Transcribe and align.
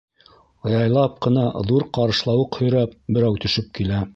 Яйлап 0.71 1.19
ҡына 1.27 1.43
ҙур 1.73 1.85
ҡарышлауыҡ 1.99 2.61
һөйрәп 2.63 2.99
берәү 3.19 3.41
төшөп 3.45 3.71
килә. 3.81 4.03